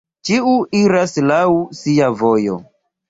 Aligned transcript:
Ĉiu 0.27 0.53
iras 0.79 1.13
laŭ 1.33 1.41
sia 1.81 2.09
vojo! 2.23 2.57